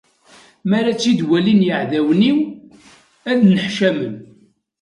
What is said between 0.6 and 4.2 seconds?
Mi ara tt-id-walin yiεdawen-iw, ad nneḥcamen.